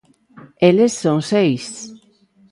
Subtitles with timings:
[0.69, 1.63] Eles son seis.